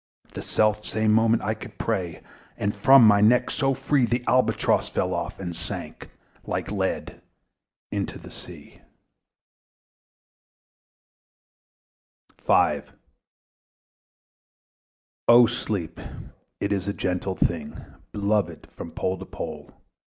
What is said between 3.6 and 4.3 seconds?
free The